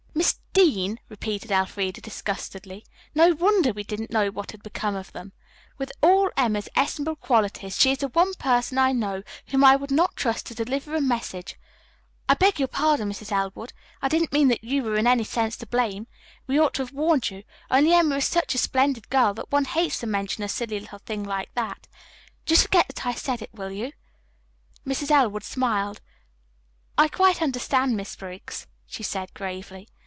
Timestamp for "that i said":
22.89-23.41